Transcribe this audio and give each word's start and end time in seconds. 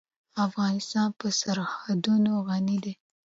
افغانستان 0.45 1.07
په 1.19 1.27
سرحدونه 1.39 2.31
غني 2.47 2.77
دی. 2.83 2.93